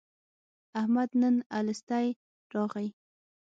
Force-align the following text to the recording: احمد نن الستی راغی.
احمد 0.79 1.09
نن 1.21 1.35
الستی 1.57 2.07
راغی. 2.53 2.87